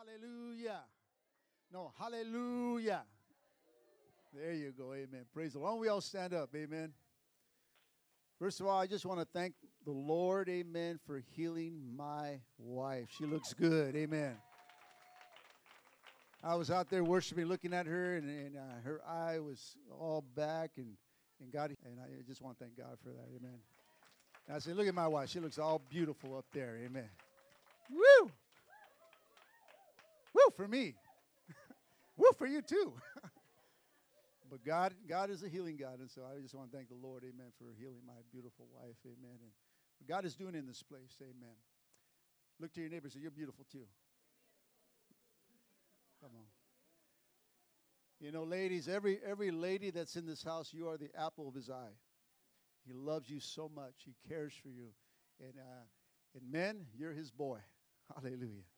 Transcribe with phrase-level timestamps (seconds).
[0.00, 0.80] Hallelujah.
[1.70, 3.02] No, hallelujah.
[4.32, 4.94] There you go.
[4.94, 5.26] Amen.
[5.34, 5.74] Praise the Lord.
[5.74, 6.48] Why we all stand up?
[6.56, 6.92] Amen.
[8.38, 9.52] First of all, I just want to thank
[9.84, 13.08] the Lord, amen, for healing my wife.
[13.18, 13.94] She looks good.
[13.94, 14.36] Amen.
[16.42, 20.24] I was out there worshiping, looking at her, and, and uh, her eye was all
[20.34, 20.96] back, and,
[21.42, 23.28] and God, and I just want to thank God for that.
[23.36, 23.58] Amen.
[24.46, 25.28] And I said, Look at my wife.
[25.28, 26.78] She looks all beautiful up there.
[26.82, 27.10] Amen.
[27.90, 28.30] Woo!
[30.34, 30.94] Woo for me.
[32.16, 32.94] Woo for you too.
[34.50, 36.94] but God, God is a healing God, and so I just want to thank the
[36.94, 39.38] Lord, Amen, for healing my beautiful wife, Amen.
[39.40, 41.56] And God is doing in this place, Amen.
[42.60, 43.86] Look to your neighbor say, You're beautiful too.
[46.20, 46.44] Come on.
[48.20, 51.54] You know, ladies, every every lady that's in this house, you are the apple of
[51.54, 51.96] his eye.
[52.86, 53.94] He loves you so much.
[54.04, 54.88] He cares for you.
[55.40, 55.84] And uh,
[56.34, 57.60] and men, you're his boy.
[58.14, 58.69] Hallelujah.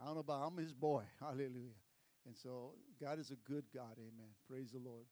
[0.00, 1.02] I don't know about I'm his boy.
[1.20, 1.78] Hallelujah.
[2.26, 3.96] And so God is a good God.
[3.98, 4.32] Amen.
[4.48, 5.04] Praise the Lord.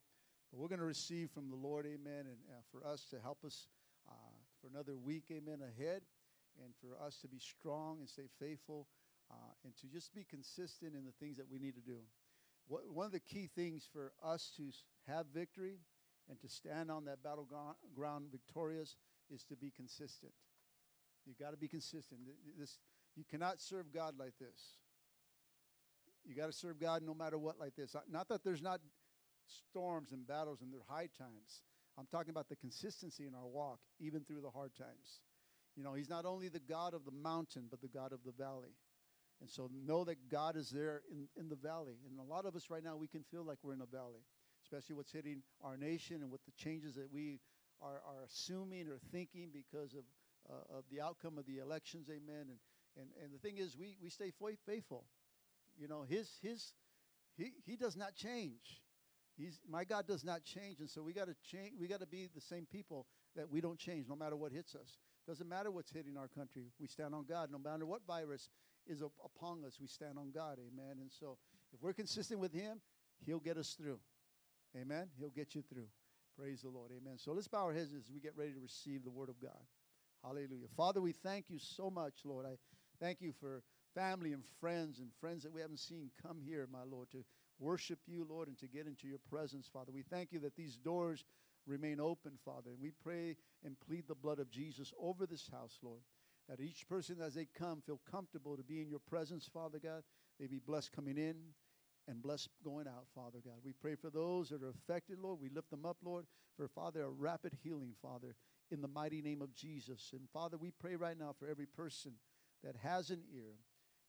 [0.50, 1.86] But we're going to receive from the Lord.
[1.86, 2.26] Amen.
[2.26, 3.68] And uh, for us to help us
[4.08, 4.12] uh,
[4.60, 5.24] for another week.
[5.30, 5.60] Amen.
[5.60, 6.02] Ahead.
[6.62, 8.86] And for us to be strong and stay faithful
[9.30, 11.98] uh, and to just be consistent in the things that we need to do.
[12.68, 14.64] What, one of the key things for us to
[15.10, 15.78] have victory
[16.28, 18.96] and to stand on that battleground victorious
[19.32, 20.32] is to be consistent.
[21.26, 22.20] You've got to be consistent.
[22.58, 22.78] This
[23.16, 24.78] you cannot serve God like this.
[26.24, 27.96] You got to serve God no matter what like this.
[28.10, 28.80] Not that there's not
[29.46, 31.62] storms and battles and there are high times.
[31.98, 35.20] I'm talking about the consistency in our walk, even through the hard times.
[35.76, 38.32] You know, He's not only the God of the mountain, but the God of the
[38.32, 38.76] valley.
[39.40, 41.96] And so know that God is there in, in the valley.
[42.08, 44.22] And a lot of us right now, we can feel like we're in a valley,
[44.64, 47.40] especially what's hitting our nation and what the changes that we
[47.80, 50.04] are, are assuming or thinking because of,
[50.48, 52.08] uh, of the outcome of the elections.
[52.08, 52.46] Amen.
[52.48, 52.58] And
[52.98, 54.32] and, and the thing is, we, we stay
[54.66, 55.04] faithful.
[55.78, 56.72] You know, his, his,
[57.36, 58.82] he, he does not change.
[59.36, 60.80] He's, my God does not change.
[60.80, 61.72] And so we got to change.
[61.80, 64.74] We got to be the same people that we don't change no matter what hits
[64.74, 64.98] us.
[65.26, 66.66] Doesn't matter what's hitting our country.
[66.78, 67.50] We stand on God.
[67.50, 68.50] No matter what virus
[68.86, 70.58] is upon us, we stand on God.
[70.58, 70.96] Amen.
[71.00, 71.38] And so
[71.72, 72.80] if we're consistent with him,
[73.24, 74.00] he'll get us through.
[74.76, 75.08] Amen.
[75.18, 75.88] He'll get you through.
[76.38, 76.90] Praise the Lord.
[76.90, 77.18] Amen.
[77.18, 79.60] So let's bow our heads as we get ready to receive the word of God.
[80.24, 80.68] Hallelujah.
[80.76, 82.46] Father, we thank you so much, Lord.
[82.46, 82.56] I
[83.02, 83.64] Thank you for
[83.96, 87.24] family and friends and friends that we haven't seen come here, my Lord, to
[87.58, 89.90] worship you, Lord, and to get into your presence, Father.
[89.92, 91.24] We thank you that these doors
[91.66, 92.70] remain open, Father.
[92.70, 96.02] And we pray and plead the blood of Jesus over this house, Lord.
[96.48, 100.04] That each person, as they come, feel comfortable to be in your presence, Father God.
[100.38, 101.34] They be blessed coming in
[102.06, 103.58] and blessed going out, Father God.
[103.64, 105.40] We pray for those that are affected, Lord.
[105.40, 106.26] We lift them up, Lord,
[106.56, 108.36] for, Father, a rapid healing, Father,
[108.70, 110.10] in the mighty name of Jesus.
[110.12, 112.12] And, Father, we pray right now for every person
[112.64, 113.54] that has an ear,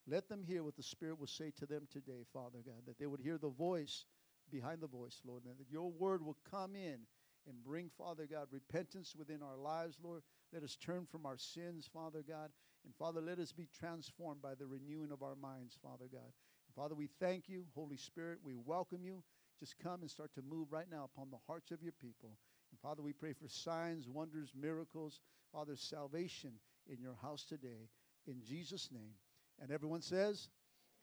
[0.08, 3.08] let them hear what the Spirit will say to them today, Father God, that they
[3.08, 4.06] would hear the voice
[4.52, 7.00] behind the voice, Lord, and that your word will come in
[7.48, 10.24] and bring, Father God, repentance within our lives, Lord.
[10.54, 12.52] Let us turn from our sins, Father God.
[12.86, 16.22] And Father, let us be transformed by the renewing of our minds, Father God.
[16.22, 18.40] And Father, we thank you, Holy Spirit.
[18.44, 19.24] We welcome you.
[19.60, 22.38] Just come and start to move right now upon the hearts of your people.
[22.72, 25.22] And Father, we pray for signs, wonders, miracles,
[25.54, 26.54] Father, salvation
[26.88, 27.88] in your house today
[28.28, 29.14] in Jesus' name.
[29.62, 30.50] And everyone says,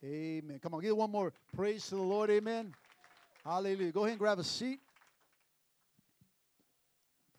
[0.03, 0.59] Amen.
[0.61, 2.29] Come on, give one more praise to the Lord.
[2.31, 2.73] Amen.
[3.45, 3.91] Hallelujah.
[3.91, 4.79] Go ahead and grab a seat.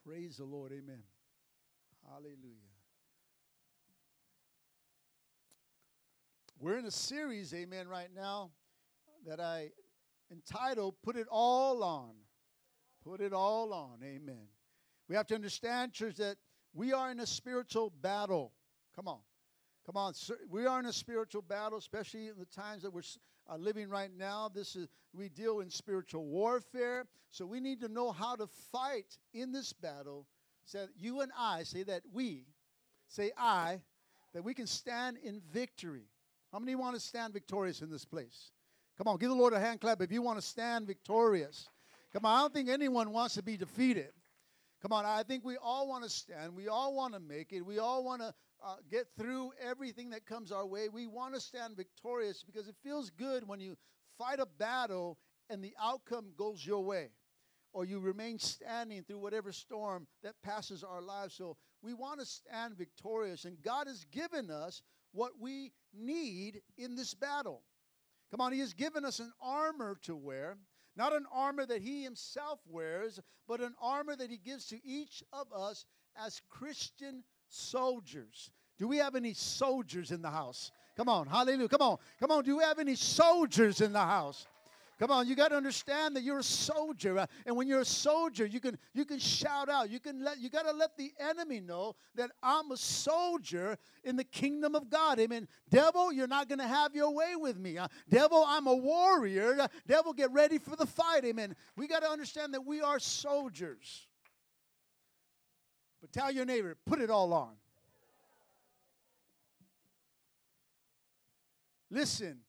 [0.05, 0.71] Praise the Lord.
[0.71, 1.03] Amen.
[2.09, 2.37] Hallelujah.
[6.59, 8.51] We're in a series, amen, right now
[9.27, 9.71] that I
[10.31, 12.11] entitled Put It All On.
[13.03, 13.97] Put It All On.
[14.01, 14.47] Amen.
[15.09, 16.37] We have to understand, church, that
[16.73, 18.53] we are in a spiritual battle.
[18.95, 19.19] Come on.
[19.85, 20.13] Come on,
[20.49, 23.01] we are in a spiritual battle, especially in the times that we're
[23.51, 24.49] uh, living right now.
[24.53, 29.17] This is we deal in spiritual warfare, so we need to know how to fight
[29.33, 30.25] in this battle.
[30.65, 32.45] So you and I say that we,
[33.09, 33.81] say I,
[34.33, 36.07] that we can stand in victory.
[36.53, 38.51] How many want to stand victorious in this place?
[38.97, 41.67] Come on, give the Lord a hand clap if you want to stand victorious.
[42.13, 44.11] Come on, I don't think anyone wants to be defeated.
[44.81, 46.55] Come on, I think we all want to stand.
[46.55, 47.61] We all want to make it.
[47.61, 48.33] We all want to
[48.63, 50.89] uh, get through everything that comes our way.
[50.89, 53.77] We want to stand victorious because it feels good when you
[54.17, 55.17] fight a battle
[55.49, 57.09] and the outcome goes your way
[57.73, 61.33] or you remain standing through whatever storm that passes our lives.
[61.33, 64.81] So we want to stand victorious, and God has given us
[65.11, 67.63] what we need in this battle.
[68.31, 70.57] Come on, He has given us an armor to wear.
[70.95, 75.23] Not an armor that he himself wears, but an armor that he gives to each
[75.33, 75.85] of us
[76.15, 77.23] as Christian
[77.53, 78.51] soldiers.
[78.77, 80.71] Do we have any soldiers in the house?
[80.97, 81.69] Come on, hallelujah.
[81.69, 82.43] Come on, come on.
[82.43, 84.47] Do we have any soldiers in the house?
[84.99, 87.85] Come on, you got to understand that you're a soldier, uh, and when you're a
[87.85, 89.89] soldier, you can you can shout out.
[89.89, 94.15] You can let you got to let the enemy know that I'm a soldier in
[94.15, 95.19] the kingdom of God.
[95.19, 95.47] Amen.
[95.69, 97.77] Devil, you're not going to have your way with me.
[97.77, 99.61] Uh, devil, I'm a warrior.
[99.61, 101.25] Uh, devil, get ready for the fight.
[101.25, 101.55] Amen.
[101.75, 104.07] We got to understand that we are soldiers.
[106.03, 107.53] But tell your neighbor, put it all on.
[111.89, 112.39] Listen,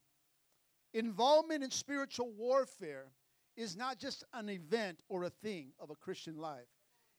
[0.93, 3.12] involvement in spiritual warfare
[3.56, 6.67] is not just an event or a thing of a Christian life,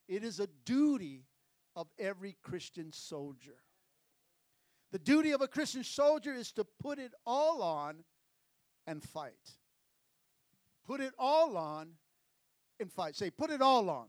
[0.09, 1.23] it is a duty
[1.73, 3.55] of every Christian soldier.
[4.91, 8.03] The duty of a Christian soldier is to put it all on
[8.85, 9.51] and fight.
[10.85, 11.91] Put it all on
[12.77, 13.15] and fight.
[13.15, 14.07] Say, put it all on.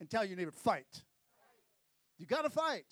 [0.00, 1.02] And tell your neighbor, fight.
[2.18, 2.86] You got to fight.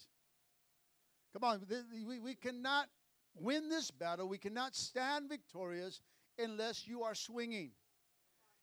[1.33, 1.67] Come on,
[2.07, 2.87] we, we cannot
[3.35, 4.29] win this battle.
[4.29, 6.01] We cannot stand victorious
[6.39, 7.73] unless you are swinging.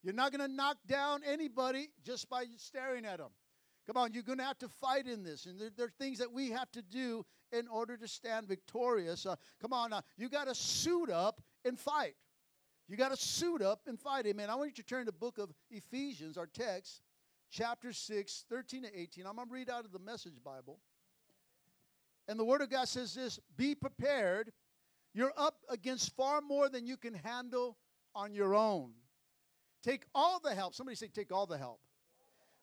[0.01, 3.30] You're not going to knock down anybody just by staring at them.
[3.86, 5.46] Come on, you're going to have to fight in this.
[5.46, 9.25] And there, there, are things that we have to do in order to stand victorious.
[9.25, 12.16] Uh, come on, uh, you got to suit up and fight.
[12.88, 14.25] You got to suit up and fight.
[14.25, 14.50] Amen.
[14.50, 17.01] I want you to turn to the book of Ephesians, our text,
[17.53, 19.25] chapter 6, 13 to 18.
[19.25, 20.79] I'm going to read out of the Message Bible.
[22.27, 24.51] And the Word of God says this Be prepared
[25.13, 27.77] you're up against far more than you can handle
[28.15, 28.91] on your own.
[29.83, 30.73] Take all the help.
[30.73, 31.79] Somebody say, take all the help.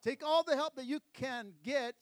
[0.03, 1.95] Take all the help that you can get,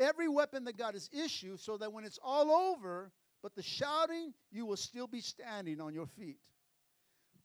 [0.00, 3.12] every weapon that God has issued, so that when it's all over,
[3.42, 6.38] but the shouting, you will still be standing on your feet.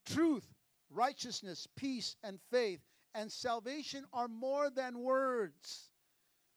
[0.05, 0.47] Truth,
[0.89, 2.79] righteousness, peace, and faith
[3.17, 5.89] and salvation are more than words.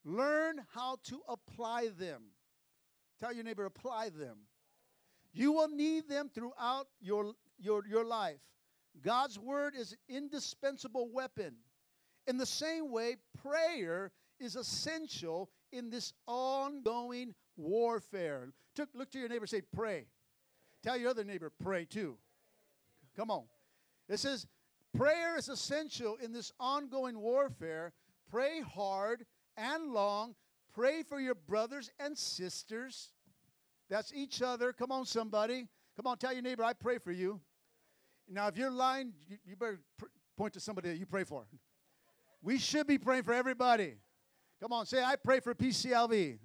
[0.05, 2.23] Learn how to apply them.
[3.19, 4.37] Tell your neighbor, apply them.
[5.33, 8.41] You will need them throughout your, your, your life.
[9.03, 11.55] God's word is an indispensable weapon.
[12.27, 18.49] In the same way, prayer is essential in this ongoing warfare.
[18.95, 20.07] look to your neighbor say, pray.
[20.83, 22.17] Tell your other neighbor, pray too.
[23.17, 23.45] Come on.
[24.09, 24.47] It says,
[24.97, 27.93] prayer is essential in this ongoing warfare.
[28.31, 29.25] Pray hard
[29.57, 30.35] and long.
[30.73, 33.13] Pray for your brothers and sisters.
[33.89, 34.73] That's each other.
[34.73, 35.67] Come on, somebody.
[35.97, 37.41] Come on, tell your neighbor, I pray for you.
[38.29, 40.07] Now, if you're lying, you, you better pr-
[40.37, 41.45] point to somebody that you pray for.
[42.43, 43.97] We should be praying for everybody.
[44.63, 46.39] Come on, say, I pray for PCLV.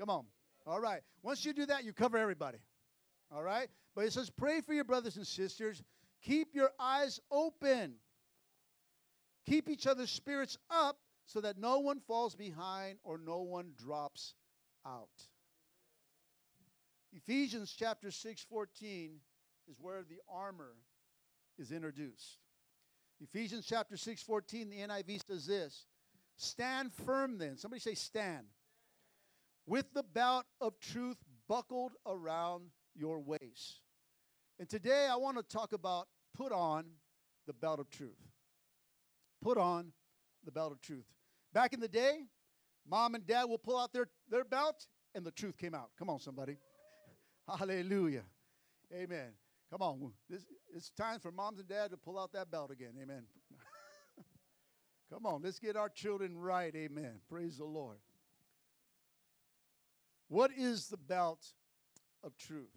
[0.00, 0.24] Come on.
[0.66, 1.02] All right.
[1.22, 2.58] Once you do that, you cover everybody.
[3.30, 3.68] All right?
[3.94, 5.82] But it says, pray for your brothers and sisters.
[6.22, 7.94] Keep your eyes open.
[9.46, 14.34] Keep each other's spirits up so that no one falls behind or no one drops
[14.86, 15.08] out.
[17.12, 19.12] Ephesians chapter 6, 14
[19.70, 20.74] is where the armor
[21.58, 22.38] is introduced.
[23.20, 25.86] Ephesians chapter 6, 14, the NIV says this
[26.36, 27.56] Stand firm then.
[27.56, 28.46] Somebody say, stand.
[29.66, 33.80] With the belt of truth buckled around your waist.
[34.58, 36.84] And today I want to talk about put on
[37.46, 38.18] the belt of truth.
[39.40, 39.92] Put on
[40.44, 41.04] the belt of truth.
[41.52, 42.24] Back in the day,
[42.88, 45.90] mom and dad will pull out their, their belt and the truth came out.
[45.98, 46.56] Come on, somebody.
[47.58, 48.24] Hallelujah.
[48.92, 49.30] Amen.
[49.70, 50.12] Come on.
[50.28, 52.92] This, it's time for moms and dads to pull out that belt again.
[53.00, 53.24] Amen.
[55.12, 56.74] Come on, let's get our children right.
[56.74, 57.20] Amen.
[57.28, 57.98] Praise the Lord.
[60.28, 61.52] What is the belt
[62.22, 62.68] of truth?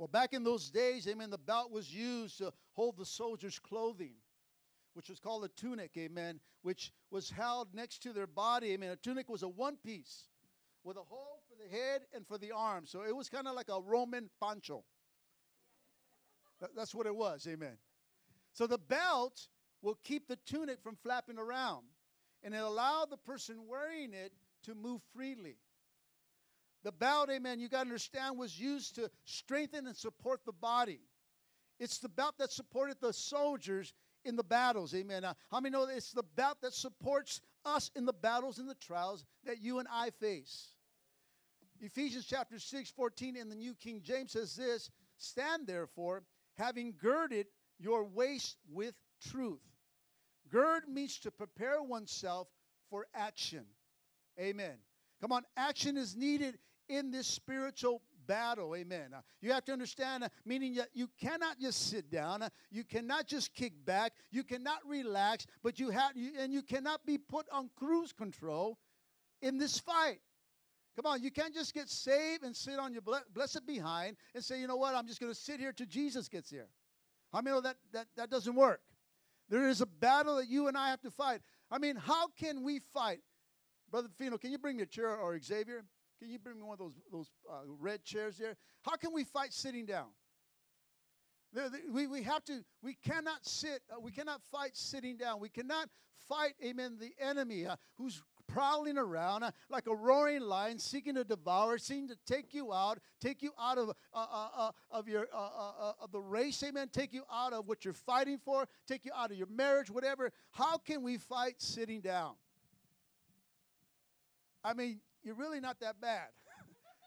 [0.00, 4.14] Well, back in those days, amen, the belt was used to hold the soldier's clothing,
[4.94, 8.72] which was called a tunic, amen, which was held next to their body.
[8.72, 8.92] Amen.
[8.92, 10.30] A tunic was a one piece
[10.84, 12.90] with a hole for the head and for the arms.
[12.90, 14.84] So it was kind of like a Roman poncho.
[16.74, 17.46] That's what it was.
[17.46, 17.76] Amen.
[18.54, 19.48] So the belt
[19.82, 21.84] will keep the tunic from flapping around
[22.42, 25.58] and it allowed the person wearing it to move freely.
[26.82, 31.00] The belt, amen, you got to understand, was used to strengthen and support the body.
[31.78, 33.92] It's the belt that supported the soldiers
[34.24, 35.24] in the battles, amen.
[35.24, 38.68] Uh, how many know that it's the belt that supports us in the battles and
[38.68, 40.74] the trials that you and I face?
[41.80, 46.22] Ephesians chapter 6, 14 in the New King James says this Stand therefore,
[46.56, 47.46] having girded
[47.78, 48.94] your waist with
[49.30, 49.60] truth.
[50.50, 52.48] Gird means to prepare oneself
[52.90, 53.64] for action.
[54.38, 54.76] Amen.
[55.20, 56.58] Come on, action is needed
[56.90, 58.76] in this spiritual battle.
[58.76, 59.14] Amen.
[59.16, 62.84] Uh, you have to understand, uh, meaning that you cannot just sit down, uh, you
[62.84, 67.18] cannot just kick back, you cannot relax, but you have, you, and you cannot be
[67.18, 68.78] put on cruise control
[69.42, 70.20] in this fight.
[70.96, 73.02] Come on, you can't just get saved and sit on your
[73.34, 76.28] blessed behind and say, you know what, I'm just going to sit here till Jesus
[76.28, 76.68] gets here.
[77.32, 78.80] I mean, that, that, that doesn't work.
[79.48, 81.40] There is a battle that you and I have to fight.
[81.70, 83.20] I mean, how can we fight?
[83.90, 85.84] Brother Fino, can you bring me a chair or Xavier?
[86.20, 88.54] Can you bring me one of those, those uh, red chairs there?
[88.82, 90.08] How can we fight sitting down?
[91.90, 95.40] We, we have to, we cannot sit, uh, we cannot fight sitting down.
[95.40, 95.88] We cannot
[96.28, 101.24] fight, amen, the enemy uh, who's prowling around uh, like a roaring lion, seeking to
[101.24, 105.26] devour, seeking to take you out, take you out of, uh, uh, uh of, your,
[105.32, 109.30] of the race, amen, take you out of what you're fighting for, take you out
[109.30, 110.30] of your marriage, whatever.
[110.50, 112.34] How can we fight sitting down?
[114.62, 116.28] I mean, you're really not that bad.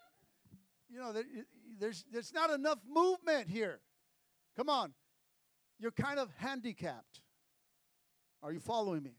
[0.90, 1.24] you know, there,
[1.78, 3.80] there's, there's not enough movement here.
[4.56, 4.92] Come on.
[5.78, 7.20] You're kind of handicapped.
[8.42, 9.16] Are you following me?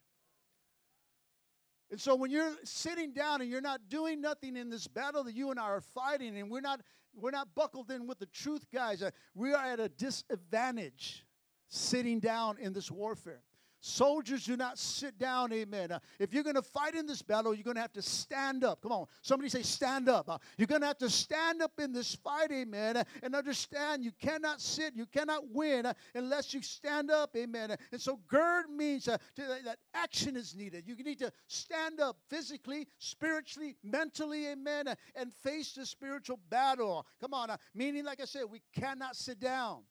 [1.91, 5.33] And so when you're sitting down and you're not doing nothing in this battle that
[5.35, 6.81] you and I are fighting, and we're not
[7.15, 11.25] we're not buckled in with the truth, guys, uh, we are at a disadvantage
[11.69, 13.41] sitting down in this warfare.
[13.87, 15.91] Soldiers do not sit down, amen.
[15.91, 18.63] Uh, if you're going to fight in this battle, you're going to have to stand
[18.63, 18.81] up.
[18.81, 20.27] Come on, somebody say, stand up.
[20.27, 24.03] Uh, you're going to have to stand up in this fight, amen, uh, and understand
[24.03, 27.77] you cannot sit, you cannot win uh, unless you stand up, amen.
[27.91, 30.87] And so, gird means uh, to, that action is needed.
[30.87, 37.05] You need to stand up physically, spiritually, mentally, amen, uh, and face the spiritual battle.
[37.21, 39.83] Come on, meaning, like I said, we cannot sit down.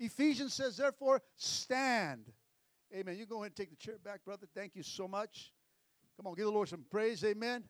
[0.00, 2.32] Ephesians says, therefore, stand.
[2.92, 3.16] Amen.
[3.16, 4.46] You go ahead and take the chair back, brother.
[4.54, 5.52] Thank you so much.
[6.16, 7.24] Come on, give the Lord some praise.
[7.24, 7.64] Amen.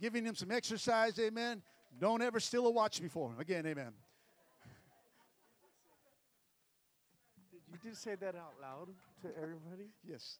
[0.00, 1.18] Giving him some exercise.
[1.18, 1.62] Amen.
[1.98, 3.30] Don't ever steal a watch before.
[3.30, 3.40] him.
[3.40, 3.92] Again, amen.
[7.50, 8.88] Did you just say that out loud
[9.22, 9.90] to everybody?
[10.08, 10.38] Yes.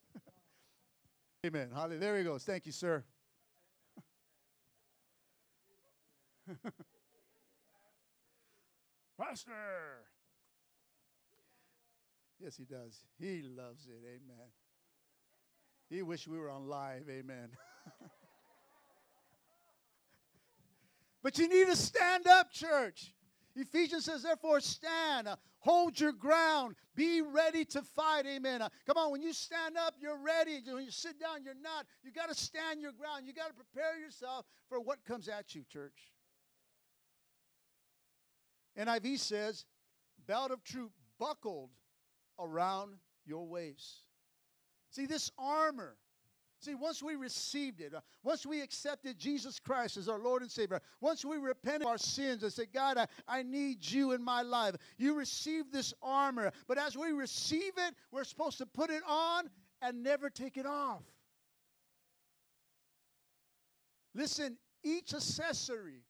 [1.47, 1.71] amen.
[1.73, 2.45] Holly, There he goes.
[2.45, 3.05] Thank you, sir.
[9.21, 9.53] Pastor.
[12.41, 13.05] Yes, he does.
[13.19, 14.01] He loves it.
[14.07, 14.47] Amen.
[15.91, 17.05] He wish we were on live.
[17.11, 17.49] Amen.
[21.23, 23.15] but you need to stand up, church.
[23.57, 28.25] Ephesians says, therefore, stand, uh, hold your ground, be ready to fight.
[28.27, 28.63] Amen.
[28.63, 30.61] Uh, come on, when you stand up, you're ready.
[30.65, 31.87] When you sit down, you're not.
[32.05, 33.27] You got to stand your ground.
[33.27, 36.13] You got to prepare yourself for what comes at you, church.
[38.79, 39.65] NIV says,
[40.27, 41.71] belt of truth buckled
[42.39, 42.95] around
[43.27, 44.03] your waist.
[44.91, 45.97] See, this armor,
[46.61, 50.51] see, once we received it, uh, once we accepted Jesus Christ as our Lord and
[50.51, 54.23] Savior, once we repented of our sins and said, God, I, I need you in
[54.23, 56.51] my life, you receive this armor.
[56.67, 59.51] But as we receive it, we're supposed to put it on
[59.83, 61.03] and never take it off.
[64.15, 66.03] Listen, each accessory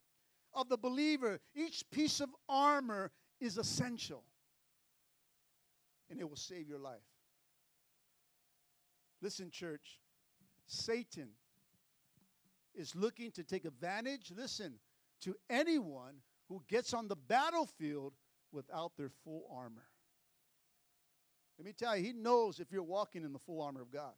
[0.54, 4.24] of the believer, each piece of armor is essential
[6.10, 6.96] and it will save your life.
[9.20, 10.00] Listen, church,
[10.66, 11.30] Satan
[12.74, 14.74] is looking to take advantage, listen,
[15.22, 16.14] to anyone
[16.48, 18.14] who gets on the battlefield
[18.52, 19.86] without their full armor.
[21.58, 24.12] Let me tell you, he knows if you're walking in the full armor of God.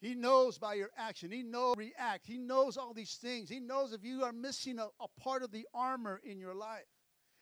[0.00, 1.32] He knows by your action.
[1.32, 2.26] He knows react.
[2.26, 3.48] He knows all these things.
[3.48, 6.86] He knows if you are missing a, a part of the armor in your life.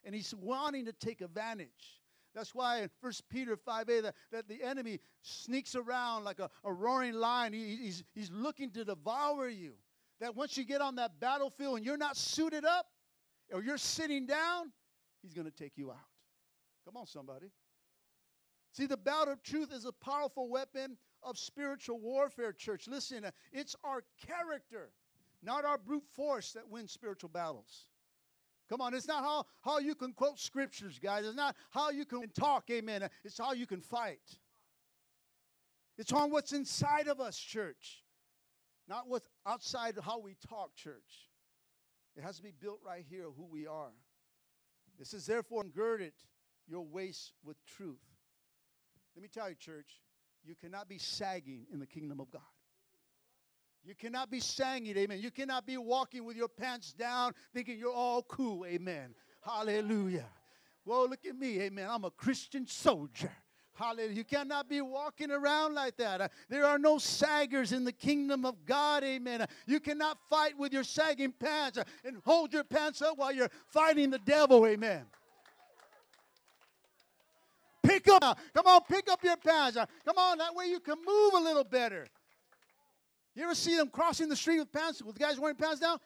[0.05, 2.01] And he's wanting to take advantage.
[2.37, 6.73] That's why in 1 Peter 5a that, that the enemy sneaks around like a, a
[6.73, 7.55] roaring lion.
[7.55, 9.73] He, he's, he's looking to devour you.
[10.21, 12.87] That once you get on that battlefield and you're not suited up
[13.51, 14.71] or you're sitting down,
[15.23, 15.97] he's going to take you out.
[16.85, 17.47] Come on, somebody.
[18.73, 22.87] See, the belt of truth is a powerful weapon of spiritual warfare, church.
[22.87, 24.91] Listen, uh, it's our character,
[25.43, 27.87] not our brute force, that wins spiritual battles.
[28.69, 31.25] Come on, it's not how, how you can quote scriptures, guys.
[31.25, 33.09] It's not how you can talk, amen.
[33.25, 34.19] It's how you can fight.
[35.99, 38.03] It's on what's inside of us, church.
[38.89, 41.31] Not what's outside how we talk, church.
[42.17, 43.93] It has to be built right here, who we are.
[44.99, 46.15] This is therefore, girded
[46.67, 48.03] your waist with truth.
[49.15, 50.01] Let me tell you, church,
[50.45, 52.43] you cannot be sagging in the kingdom of God.
[53.87, 55.21] You cannot be singing, amen.
[55.21, 59.15] You cannot be walking with your pants down thinking you're all cool, amen.
[59.41, 60.27] Hallelujah.
[60.85, 61.87] Well, look at me, amen.
[61.89, 63.31] I'm a Christian soldier.
[63.75, 64.13] Hallelujah.
[64.13, 66.21] You cannot be walking around like that.
[66.21, 69.05] Uh, there are no saggers in the kingdom of God.
[69.05, 69.43] Amen.
[69.43, 73.33] Uh, you cannot fight with your sagging pants uh, and hold your pants up while
[73.33, 74.67] you're fighting the devil.
[74.67, 75.05] Amen.
[77.85, 78.39] Pick up.
[78.53, 79.77] Come on, pick up your pants.
[80.05, 82.09] Come on, that way you can move a little better.
[83.37, 85.99] You ever see them crossing the street with pants, with guys wearing pants down?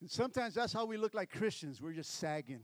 [0.00, 1.82] And sometimes that's how we look like Christians.
[1.82, 2.62] We're just sagging.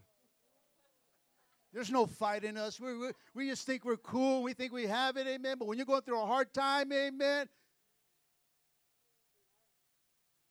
[1.75, 2.81] There's no fight in us.
[2.81, 4.43] We, we, we just think we're cool.
[4.43, 5.27] We think we have it.
[5.27, 5.57] Amen.
[5.59, 7.47] But when you're going through a hard time, amen,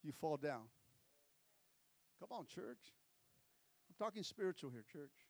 [0.04, 0.62] you fall down.
[2.20, 2.94] Come on, church.
[3.90, 5.25] I'm talking spiritual here, church.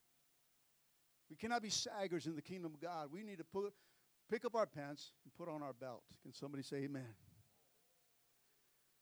[1.30, 3.10] We cannot be saggers in the kingdom of God.
[3.12, 3.74] We need to put,
[4.30, 6.04] pick up our pants and put on our belt.
[6.22, 7.16] Can somebody say amen?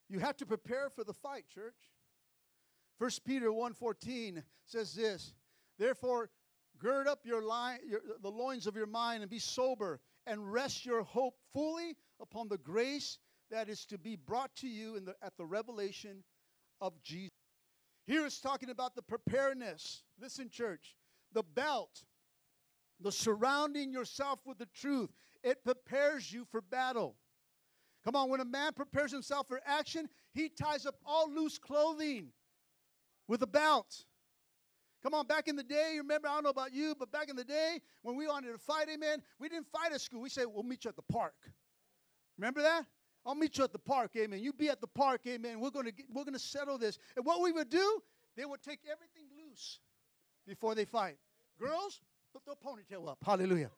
[0.10, 1.92] You have to prepare for the fight, church.
[3.00, 5.34] 1 Peter 1:14 says this,
[5.78, 6.30] therefore
[6.78, 10.86] gird up your, line, your the loins of your mind and be sober and rest
[10.86, 13.20] your hope fully upon the grace
[13.52, 16.24] that is to be brought to you in the, at the revelation
[16.82, 17.32] of Jesus.
[18.06, 20.04] Here it's talking about the preparedness.
[20.20, 20.96] Listen, church,
[21.34, 22.04] the belt,
[23.04, 25.10] the surrounding yourself with the truth,
[25.44, 27.16] it prepares you for battle.
[28.04, 32.30] Come on, when a man prepares himself for action, he ties up all loose clothing
[33.28, 34.06] with a belt.
[35.02, 37.36] Come on, back in the day, remember, I don't know about you, but back in
[37.36, 40.22] the day when we wanted to fight, amen, we didn't fight at school.
[40.22, 41.36] We said, we'll meet you at the park.
[42.38, 42.86] Remember that?
[43.26, 44.40] I'll meet you at the park, amen.
[44.40, 45.60] You be at the park, amen.
[45.60, 46.98] We're going to we're going to settle this.
[47.16, 48.02] And what we would do,
[48.36, 49.80] they would take everything loose
[50.46, 51.18] before they fight.
[51.60, 52.02] Girls,
[52.34, 53.20] put the ponytail up.
[53.24, 53.70] Hallelujah.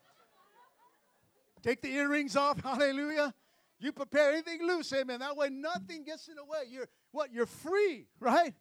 [1.61, 2.61] take the earrings off.
[2.63, 3.33] Hallelujah.
[3.79, 5.19] You prepare anything loose, amen.
[5.19, 6.63] That way nothing gets in the way.
[6.69, 7.33] You're what?
[7.33, 8.53] You're free, right?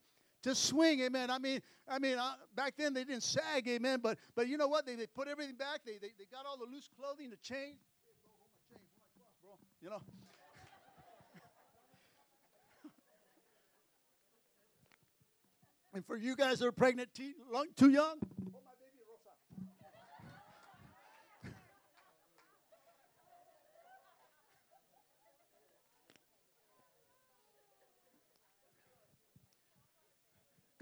[0.43, 1.31] To swing, amen.
[1.31, 4.01] I mean, I mean, uh, back then they didn't sag, amen.
[4.03, 4.85] But but you know what?
[4.85, 5.83] They, they put everything back.
[5.87, 7.77] They, they they got all the loose clothing, the chain.
[9.81, 10.03] You know.
[15.95, 18.19] and for you guys that are pregnant, too young,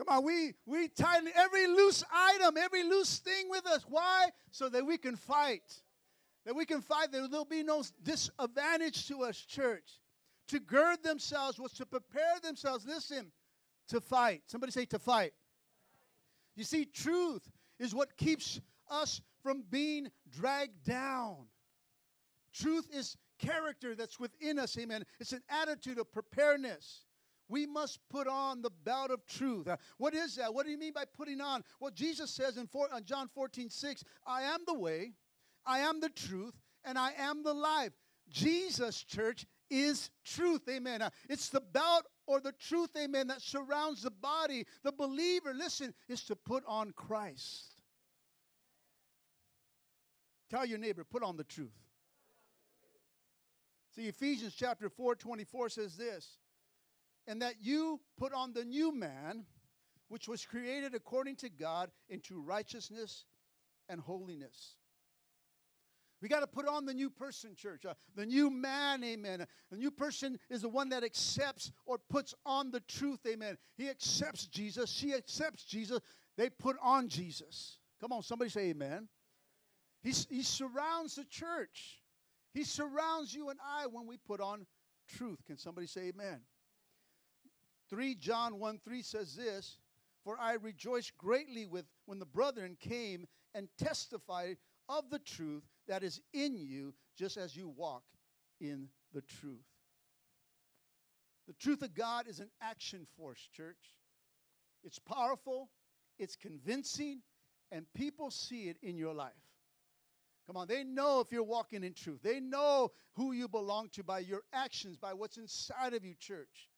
[0.04, 3.84] Come on, we, we tighten every loose item, every loose thing with us.
[3.88, 4.30] Why?
[4.50, 5.80] So that we can fight.
[6.44, 10.00] That we can fight, that there'll be no disadvantage to us, church.
[10.48, 13.30] To gird themselves was to prepare themselves, listen,
[13.90, 14.42] to fight.
[14.46, 15.34] Somebody say to fight.
[16.56, 18.60] You see, truth is what keeps
[18.90, 21.46] us from being dragged down.
[22.52, 25.04] Truth is character that's within us, amen.
[25.20, 27.04] It's an attitude of preparedness.
[27.52, 29.68] We must put on the belt of truth.
[29.68, 30.54] Uh, what is that?
[30.54, 31.62] What do you mean by putting on?
[31.80, 35.12] Well, Jesus says in four, uh, John 14, 6, I am the way,
[35.66, 37.92] I am the truth, and I am the life.
[38.30, 40.62] Jesus, church, is truth.
[40.66, 41.02] Amen.
[41.02, 44.64] Uh, it's the belt or the truth, amen, that surrounds the body.
[44.82, 47.82] The believer, listen, is to put on Christ.
[50.48, 51.76] Tell your neighbor, put on the truth.
[53.94, 56.38] See, Ephesians chapter 4 24 says this
[57.26, 59.44] and that you put on the new man,
[60.08, 63.24] which was created according to God into righteousness
[63.88, 64.76] and holiness.
[66.22, 67.84] We got to put on the new person, church.
[67.84, 69.44] Uh, the new man, amen.
[69.72, 73.58] The new person is the one that accepts or puts on the truth, amen.
[73.76, 74.88] He accepts Jesus.
[74.88, 75.98] She accepts Jesus.
[76.36, 77.78] They put on Jesus.
[78.00, 79.08] Come on, somebody say amen.
[80.02, 82.00] He's, he surrounds the church.
[82.54, 84.66] He surrounds you and I when we put on
[85.16, 85.44] truth.
[85.44, 86.40] Can somebody say amen?
[87.92, 89.76] 3 John 1 3 says this
[90.24, 94.56] For I rejoiced greatly with when the brethren came and testified
[94.88, 98.04] of the truth that is in you, just as you walk
[98.62, 99.66] in the truth.
[101.46, 103.98] The truth of God is an action force, church.
[104.84, 105.68] It's powerful,
[106.18, 107.20] it's convincing,
[107.70, 109.32] and people see it in your life.
[110.46, 112.20] Come on, they know if you're walking in truth.
[112.22, 116.70] They know who you belong to by your actions, by what's inside of you, church.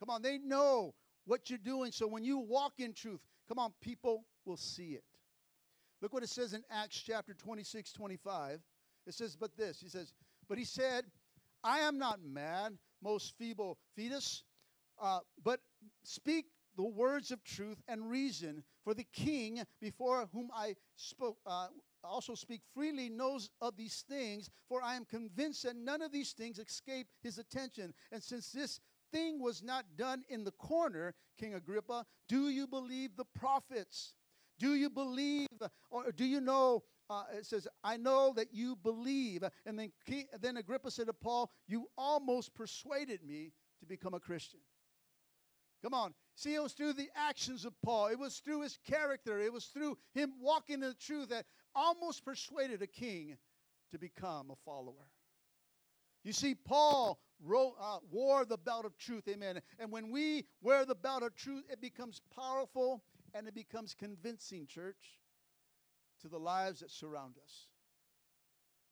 [0.00, 0.94] Come on, they know
[1.26, 1.92] what you're doing.
[1.92, 5.04] So when you walk in truth, come on, people will see it.
[6.02, 8.60] Look what it says in Acts chapter 26, 25.
[9.06, 10.14] It says, but this, he says,
[10.48, 11.04] but he said,
[11.62, 14.44] I am not mad, most feeble Festus,
[15.00, 15.60] uh, but
[16.02, 18.62] speak the words of truth and reason.
[18.84, 21.68] For the king, before whom I spoke, uh,
[22.02, 24.48] also speak freely, knows of these things.
[24.68, 27.92] For I am convinced that none of these things escape his attention.
[28.10, 28.80] And since this
[29.12, 32.04] thing was not done in the corner, King Agrippa.
[32.28, 34.14] Do you believe the prophets?
[34.58, 35.48] Do you believe,
[35.90, 36.82] or do you know?
[37.08, 39.42] Uh, it says, I know that you believe.
[39.66, 39.90] And then,
[40.40, 44.60] then Agrippa said to Paul, You almost persuaded me to become a Christian.
[45.82, 46.14] Come on.
[46.36, 49.66] See, it was through the actions of Paul, it was through his character, it was
[49.66, 53.36] through him walking in the truth that almost persuaded a king
[53.90, 55.08] to become a follower.
[56.22, 59.60] You see, Paul uh, wore the belt of truth, amen.
[59.78, 63.02] And when we wear the belt of truth, it becomes powerful
[63.34, 65.20] and it becomes convincing, church,
[66.20, 67.68] to the lives that surround us.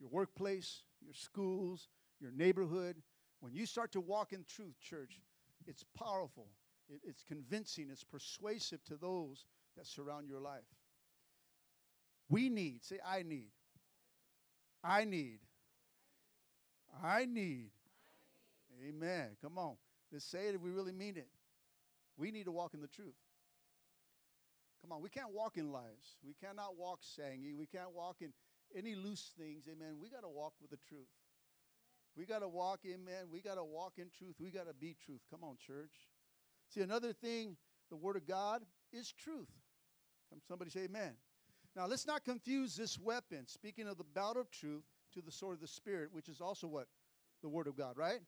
[0.01, 1.89] Your workplace, your schools,
[2.21, 2.97] your neighborhood.
[3.41, 5.21] When you start to walk in truth, church,
[5.67, 6.49] it's powerful,
[6.89, 9.45] it, it's convincing, it's persuasive to those
[9.77, 10.63] that surround your life.
[12.29, 13.51] We need, say, I need.
[14.85, 15.41] I need.
[17.03, 17.71] I need.
[18.87, 19.37] Amen.
[19.43, 19.77] Come on.
[20.13, 21.29] Let's say it if we really mean it.
[22.17, 23.15] We need to walk in the truth.
[24.83, 26.17] Come on, we can't walk in lies.
[26.25, 27.57] We cannot walk singing.
[27.59, 28.33] We can't walk in
[28.77, 29.65] any loose things.
[29.67, 29.97] Amen.
[30.01, 31.09] We got to walk with the truth.
[32.17, 33.27] We got to walk, amen.
[33.33, 34.35] We got to walk in truth.
[34.41, 35.21] We got to be truth.
[35.31, 35.93] Come on, church.
[36.69, 37.57] See, another thing,
[37.91, 38.63] the Word of God
[38.93, 39.49] is truth.
[40.29, 41.13] Come, somebody say amen.
[41.77, 44.83] Now, let's not confuse this weapon, speaking of the belt of truth,
[45.15, 46.89] to the sword of the Spirit, which is also what?
[47.43, 48.21] The Word of God, right?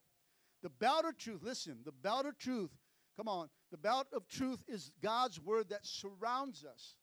[0.63, 2.71] The belt of truth, listen, the belt of truth,
[3.17, 6.97] come on, the belt of truth is God's Word that surrounds us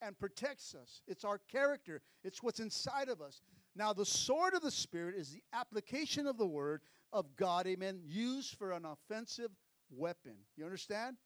[0.00, 1.02] and protects us.
[1.06, 3.40] It's our character, it's what's inside of us.
[3.74, 8.00] Now, the sword of the Spirit is the application of the Word of God, amen,
[8.04, 9.50] used for an offensive
[9.90, 10.34] weapon.
[10.56, 11.16] You understand?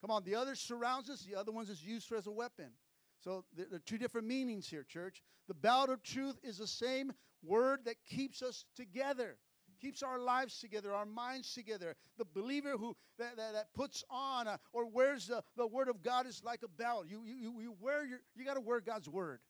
[0.00, 2.70] Come on, the other surrounds us, the other ones is used for as a weapon.
[3.20, 5.22] So there are two different meanings here, church.
[5.48, 9.36] The belt of truth is the same word that keeps us together,
[9.80, 11.94] keeps our lives together, our minds together.
[12.16, 16.02] The believer who that, that, that puts on uh, or wears the, the word of
[16.02, 17.06] God is like a belt.
[17.08, 19.40] You, you, you wear your, you got to wear God's word.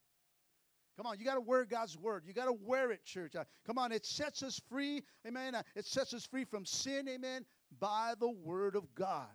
[0.97, 2.25] Come on, you got to wear God's word.
[2.27, 3.37] You got to wear it, church.
[3.37, 5.55] Uh, come on, it sets us free, amen.
[5.55, 7.45] Uh, it sets us free from sin, amen,
[7.79, 9.29] by the word of God.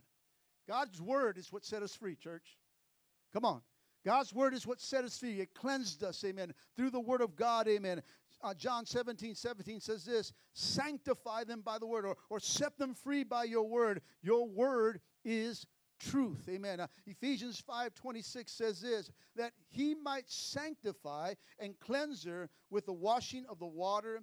[0.68, 2.58] God's word is what set us free, church.
[3.32, 3.62] Come on.
[4.04, 5.40] God's word is what set us free.
[5.40, 8.02] It cleansed us, amen, through the word of God, amen.
[8.44, 12.94] Uh, John 17, 17 says this sanctify them by the word, or, or set them
[12.94, 14.02] free by your word.
[14.22, 15.66] Your word is
[15.98, 16.46] truth.
[16.50, 16.78] Amen.
[16.78, 22.92] Uh, Ephesians 5 26 says this that he might sanctify and cleanse her with the
[22.92, 24.22] washing of the water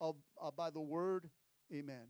[0.00, 1.28] of, uh, by the word.
[1.72, 2.06] Amen.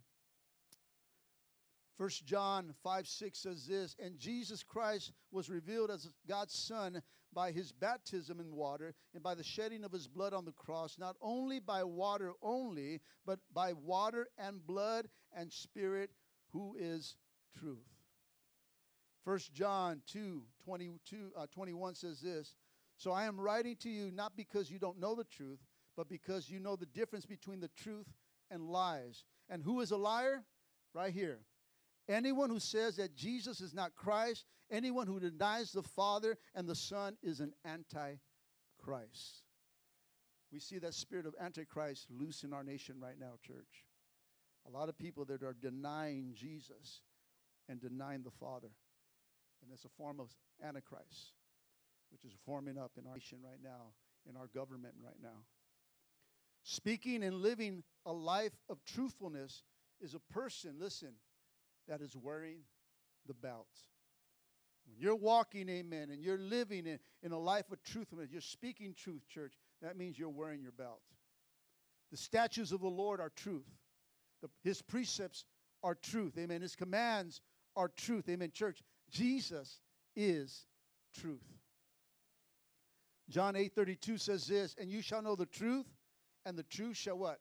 [1.96, 7.52] First John 5 6 says this, and Jesus Christ was revealed as God's Son by
[7.52, 11.16] his baptism in water and by the shedding of his blood on the cross, not
[11.20, 16.10] only by water only, but by water and blood and spirit,
[16.52, 17.16] who is
[17.58, 17.86] truth.
[19.24, 22.54] First John 2 22, uh, 21 says this
[22.96, 25.60] So I am writing to you not because you don't know the truth,
[25.96, 28.06] but because you know the difference between the truth
[28.50, 29.24] and lies.
[29.48, 30.44] And who is a liar?
[30.94, 31.40] Right here.
[32.10, 36.74] Anyone who says that Jesus is not Christ, anyone who denies the Father and the
[36.74, 39.44] Son is an antichrist.
[40.52, 43.86] We see that spirit of antichrist loose in our nation right now, church.
[44.66, 47.02] A lot of people that are denying Jesus
[47.68, 48.70] and denying the Father.
[49.62, 50.30] And it's a form of
[50.66, 51.34] antichrist,
[52.10, 53.92] which is forming up in our nation right now,
[54.28, 55.44] in our government right now.
[56.64, 59.62] Speaking and living a life of truthfulness
[60.00, 61.12] is a person, listen,
[61.90, 62.60] that is wearing
[63.26, 63.66] the belt.
[64.86, 68.94] When you're walking, amen, and you're living in, in a life of truth, you're speaking
[68.94, 71.02] truth, church, that means you're wearing your belt.
[72.10, 73.68] The statutes of the Lord are truth.
[74.40, 75.44] The, his precepts
[75.82, 76.38] are truth.
[76.38, 76.62] Amen.
[76.62, 77.40] His commands
[77.76, 78.28] are truth.
[78.28, 78.50] Amen.
[78.52, 79.80] Church, Jesus
[80.16, 80.66] is
[81.14, 81.44] truth.
[83.28, 85.86] John 8 32 says this, and you shall know the truth,
[86.46, 87.38] and the truth shall what?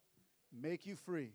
[0.52, 1.34] Make you free.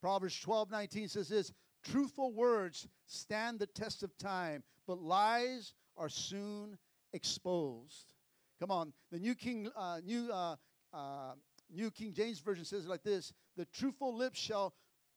[0.00, 6.08] Proverbs 12 19 says this, Truthful words stand the test of time, but lies are
[6.08, 6.78] soon
[7.12, 8.14] exposed.
[8.60, 10.56] Come on, the New King, uh, New, uh,
[10.92, 11.32] uh,
[11.70, 14.74] New King James Version says like this: The truthful lips shall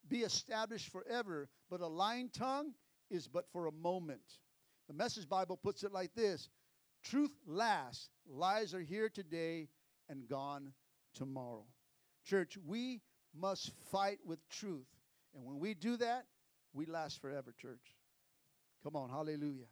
[0.07, 2.73] be established forever, but a lying tongue
[3.11, 4.39] is but for a moment.
[4.87, 6.49] The Message Bible puts it like this:
[7.03, 8.09] Truth lasts.
[8.27, 9.69] Lies are here today
[10.09, 10.73] and gone
[11.13, 11.65] tomorrow.
[12.25, 13.01] Church, we
[13.35, 14.87] must fight with truth.
[15.35, 16.25] And when we do that,
[16.75, 17.95] we last forever, church.
[18.83, 19.65] Come on, hallelujah.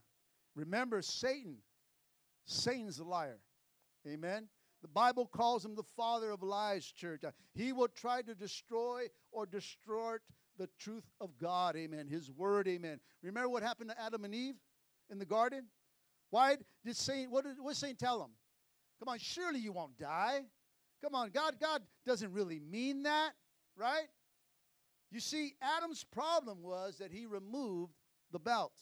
[0.56, 1.58] Remember, Satan,
[2.46, 3.40] Satan's a liar.
[4.08, 4.48] Amen.
[4.82, 7.22] The Bible calls him the father of lies, church.
[7.54, 10.24] He will try to destroy or distort
[10.58, 11.76] the truth of God.
[11.76, 12.08] Amen.
[12.08, 12.68] His word.
[12.68, 13.00] Amen.
[13.22, 14.56] Remember what happened to Adam and Eve
[15.10, 15.66] in the garden?
[16.30, 18.32] Why did Satan, what did, what Satan tell them?
[19.00, 20.42] Come on, surely you won't die.
[21.04, 23.32] Come on, God, God doesn't really mean that,
[23.76, 24.08] right?
[25.14, 27.94] You see, Adam's problem was that he removed
[28.32, 28.74] the belt.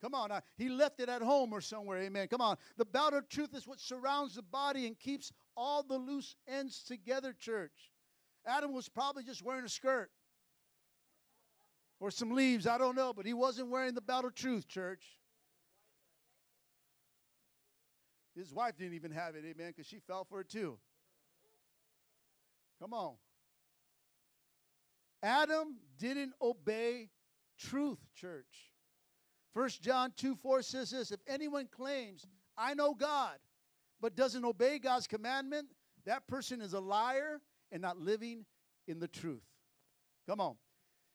[0.00, 2.26] Come on, uh, he left it at home or somewhere, amen.
[2.28, 2.56] Come on.
[2.78, 6.82] The belt of truth is what surrounds the body and keeps all the loose ends
[6.82, 7.92] together, church.
[8.46, 10.10] Adam was probably just wearing a skirt
[12.00, 15.04] or some leaves, I don't know, but he wasn't wearing the belt of truth, church.
[18.34, 20.78] His wife didn't even have it, amen, because she fell for it too.
[22.80, 23.16] Come on.
[25.22, 27.10] Adam didn't obey
[27.58, 28.72] truth, church.
[29.54, 33.36] First John 2 4 says this If anyone claims, I know God,
[34.00, 35.68] but doesn't obey God's commandment,
[36.06, 38.44] that person is a liar and not living
[38.88, 39.44] in the truth.
[40.28, 40.56] Come on.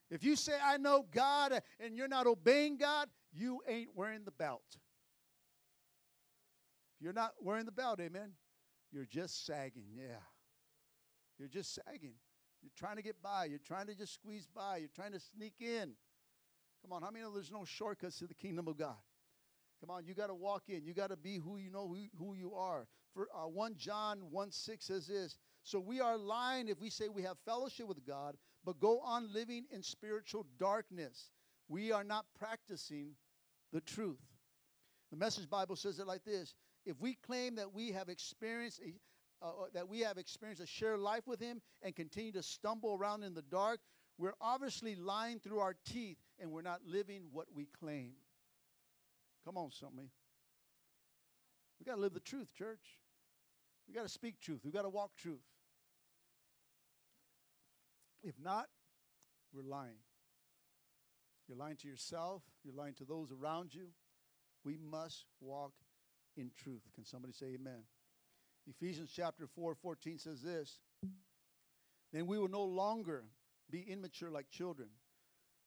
[0.09, 4.31] If you say, I know God, and you're not obeying God, you ain't wearing the
[4.31, 4.63] belt.
[6.95, 8.31] If you're not wearing the belt, amen,
[8.91, 9.87] you're just sagging.
[9.93, 10.21] Yeah.
[11.37, 12.13] You're just sagging.
[12.67, 13.45] You're trying to get by.
[13.45, 14.77] You're trying to just squeeze by.
[14.77, 15.93] You're trying to sneak in.
[16.81, 18.97] Come on, how many know there's no shortcuts to the kingdom of God?
[19.79, 20.85] Come on, you got to walk in.
[20.85, 22.85] You got to be who you know who, who you are.
[23.13, 27.07] For uh, 1 John 1 6 says this So we are lying if we say
[27.07, 31.31] we have fellowship with God, but go on living in spiritual darkness.
[31.69, 33.11] We are not practicing
[33.71, 34.19] the truth.
[35.11, 36.53] The Message Bible says it like this
[36.85, 38.93] If we claim that we have experienced a,
[39.41, 42.93] uh, uh, that we have experienced a shared life with Him and continue to stumble
[42.93, 43.79] around in the dark,
[44.17, 48.13] we're obviously lying through our teeth and we're not living what we claim.
[49.45, 50.09] Come on, somebody.
[51.79, 52.99] We got to live the truth, church.
[53.87, 54.61] We got to speak truth.
[54.65, 55.45] We got to walk truth.
[58.23, 58.65] If not,
[59.53, 59.99] we're lying.
[61.47, 63.87] You're lying to yourself, you're lying to those around you.
[64.65, 65.71] We must walk
[66.35, 66.81] in truth.
[66.93, 67.83] Can somebody say amen?
[68.67, 70.79] Ephesians chapter 4 14 says this
[72.11, 73.23] Then we will no longer
[73.69, 74.89] be immature like children.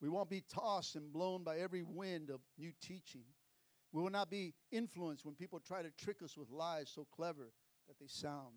[0.01, 3.25] We won't be tossed and blown by every wind of new teaching.
[3.93, 7.53] We will not be influenced when people try to trick us with lies so clever
[7.89, 8.55] that they sound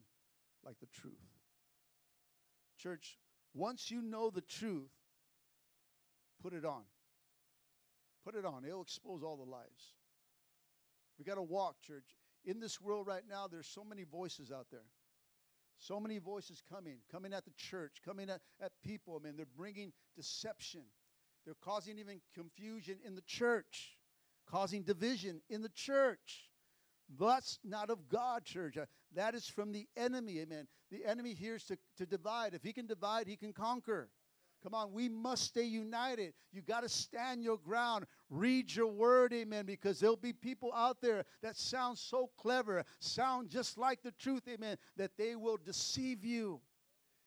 [0.63, 1.13] like the truth.
[2.77, 3.17] Church,
[3.53, 4.91] once you know the truth,
[6.41, 6.83] put it on.
[8.23, 8.63] Put it on.
[8.65, 9.93] It'll expose all the lies.
[11.19, 12.07] We got to walk, church.
[12.45, 14.85] In this world right now, there's so many voices out there.
[15.77, 19.19] So many voices coming, coming at the church, coming at, at people.
[19.19, 20.83] I mean, they're bringing deception.
[21.45, 23.97] They're causing even confusion in the church,
[24.49, 26.49] causing division in the church.
[27.19, 28.77] That's not of God, church.
[28.77, 30.67] Uh, that is from the enemy, amen.
[30.89, 32.53] The enemy here is to, to divide.
[32.53, 34.09] If he can divide, he can conquer.
[34.63, 36.33] Come on, we must stay united.
[36.53, 38.05] You got to stand your ground.
[38.29, 43.49] Read your word, amen, because there'll be people out there that sound so clever, sound
[43.49, 46.61] just like the truth, amen, that they will deceive you.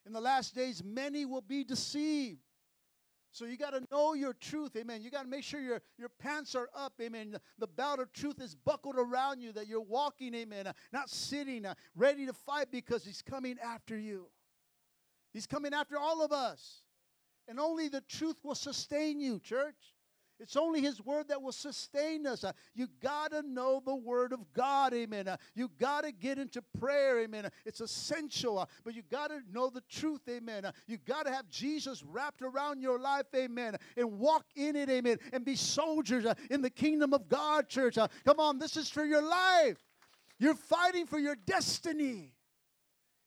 [0.07, 2.39] In the last days, many will be deceived.
[3.31, 5.03] So you got to know your truth, amen.
[5.03, 7.37] You got to make sure your, your pants are up, amen.
[7.59, 11.67] The, belt of truth is buckled around you, that you're walking, amen, uh, not sitting,
[11.67, 14.27] uh, ready to fight because he's coming after you.
[15.33, 16.81] He's coming after all of us.
[17.47, 19.93] And only the truth will sustain you, church.
[20.39, 22.43] It's only His Word that will sustain us.
[22.43, 25.27] Uh, you got to know the Word of God, amen.
[25.27, 27.47] Uh, you got to get into prayer, amen.
[27.47, 30.71] Uh, it's essential, but you got to know the truth, amen.
[30.85, 35.17] You got to have Jesus wrapped around your life, amen, and walk in it, amen,
[35.33, 37.95] and be soldiers in the kingdom of God, church.
[37.95, 39.79] come on, this is for your life.
[40.39, 42.36] You're fighting for your destiny.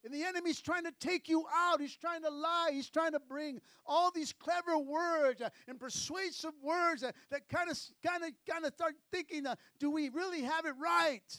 [0.04, 1.80] And the enemy's trying to take you out.
[1.80, 2.70] He's trying to lie.
[2.72, 7.70] He's trying to bring all these clever words uh, and persuasive words uh, that kind
[7.70, 11.36] of, kind of, kind of start thinking, uh, do we really have it right?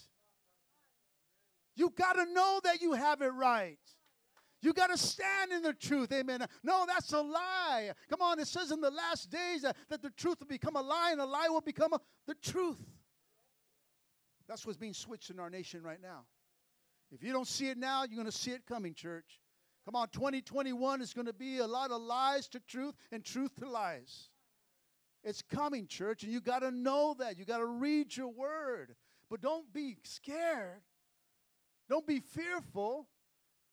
[1.75, 3.79] You got to know that you have it right.
[4.61, 6.11] You got to stand in the truth.
[6.11, 6.45] Amen.
[6.63, 7.91] No, that's a lie.
[8.09, 11.09] Come on, it says in the last days that the truth will become a lie
[11.11, 12.79] and a lie will become a, the truth.
[14.47, 16.25] That's what's being switched in our nation right now.
[17.11, 19.39] If you don't see it now, you're going to see it coming, church.
[19.85, 23.55] Come on, 2021 is going to be a lot of lies to truth and truth
[23.59, 24.29] to lies.
[25.23, 27.37] It's coming, church, and you got to know that.
[27.37, 28.95] You got to read your word.
[29.29, 30.81] But don't be scared.
[31.89, 33.07] Don't be fearful.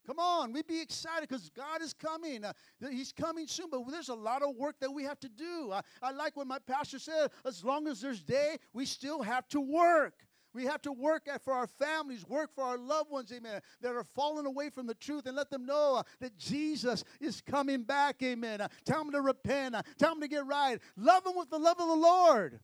[0.07, 2.43] Come on, we be excited because God is coming.
[2.43, 2.55] Uh,
[2.91, 5.71] he's coming soon, but there's a lot of work that we have to do.
[5.71, 9.47] I, I like what my pastor said as long as there's day, we still have
[9.49, 10.15] to work.
[10.59, 14.03] We have to work for our families, work for our loved ones, amen, that are
[14.03, 18.21] falling away from the truth and let them know uh, that Jesus is coming back,
[18.25, 18.61] amen.
[18.61, 20.81] Uh, tell them to repent, uh, tell them to get right.
[20.97, 22.59] Love them with the love of the Lord.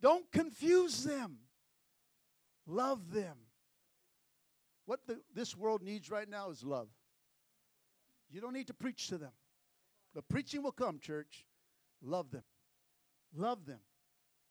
[0.00, 1.36] Don't confuse them,
[2.66, 3.36] love them.
[4.86, 6.88] What the, this world needs right now is love.
[8.30, 9.32] You don't need to preach to them.
[10.14, 11.44] The preaching will come, church.
[12.02, 12.44] Love them.
[13.36, 13.80] Love them.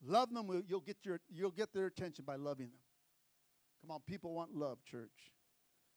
[0.04, 2.80] Love them, you'll get, your, you'll get their attention by loving them.
[3.80, 5.32] Come on, people want love, church.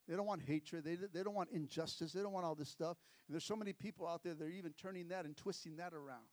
[0.08, 0.84] They don't want hatred.
[0.84, 2.14] They, they don't want injustice.
[2.14, 2.98] They don't want all this stuff.
[3.28, 5.94] And there's so many people out there that are even turning that and twisting that
[5.94, 6.26] around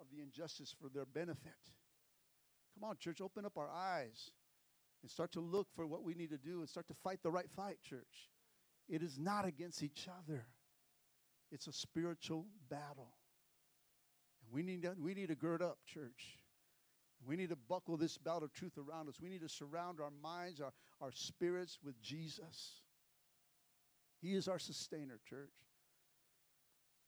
[0.00, 1.52] of the injustice for their benefit.
[2.74, 4.30] Come on, church, open up our eyes
[5.02, 7.30] and start to look for what we need to do and start to fight the
[7.30, 8.30] right fight, church.
[8.88, 10.46] It is not against each other,
[11.50, 13.14] it's a spiritual battle.
[14.42, 16.38] And we need to, we need to gird up, church.
[17.26, 19.16] We need to buckle this belt of truth around us.
[19.20, 22.82] We need to surround our minds, our, our spirits with Jesus.
[24.20, 25.50] He is our sustainer, church.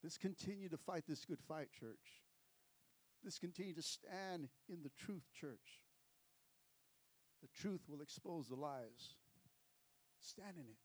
[0.03, 2.23] Let's continue to fight this good fight, church.
[3.25, 5.81] Let's continue to stand in the truth, church.
[7.41, 9.15] The truth will expose the lies.
[10.21, 10.79] Stand in it.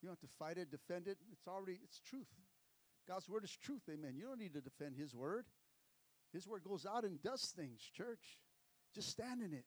[0.00, 1.18] You don't have to fight it, defend it.
[1.32, 2.28] It's already, it's truth.
[3.06, 4.14] God's word is truth, amen.
[4.16, 5.46] You don't need to defend his word.
[6.34, 8.40] His word goes out and does things, church.
[8.92, 9.64] Just stand in it.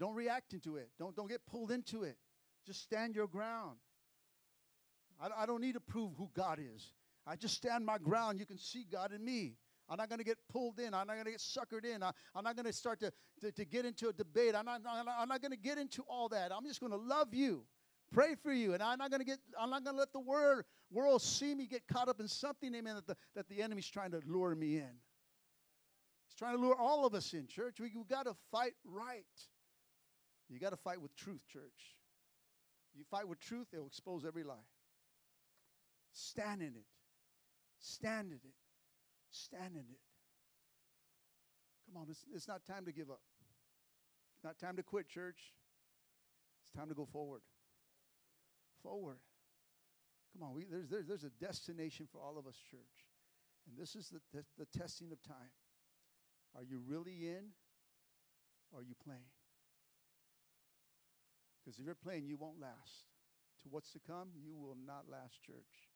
[0.00, 0.90] Don't react into it.
[0.98, 2.16] Don't, don't get pulled into it.
[2.66, 3.76] Just stand your ground.
[5.20, 6.92] I, I don't need to prove who God is.
[7.26, 8.40] I just stand my ground.
[8.40, 9.54] You can see God in me.
[9.88, 10.94] I'm not going to get pulled in.
[10.94, 12.02] I'm not going to get suckered in.
[12.02, 13.12] I, am not going to start to,
[13.52, 14.54] to, get into a debate.
[14.54, 16.52] I'm not, I'm not going to get into all that.
[16.52, 17.64] I'm just going to love you,
[18.12, 19.40] pray for you, and I'm not going to get.
[19.58, 22.72] I'm not going to let the world world see me get caught up in something,
[22.74, 24.90] amen, that the, that the enemy's trying to lure me in.
[26.40, 27.80] Trying to lure all of us in, church.
[27.80, 29.26] We, we got to fight right.
[30.48, 31.98] You got to fight with truth, church.
[32.94, 34.54] You fight with truth, it'll expose every lie.
[36.12, 36.86] Stand in it.
[37.78, 38.54] Stand in it.
[39.30, 40.00] Stand in it.
[41.84, 43.20] Come on, it's, it's not time to give up.
[44.34, 45.52] It's not time to quit, church.
[46.62, 47.42] It's time to go forward.
[48.82, 49.18] Forward.
[50.32, 52.80] Come on, we, there's, there's, there's a destination for all of us, church.
[53.68, 55.50] And this is the, the, the testing of time.
[56.56, 57.54] Are you really in
[58.72, 59.30] or are you playing?
[61.60, 63.06] Because if you're playing, you won't last.
[63.62, 65.90] To what's to come, you will not last, church.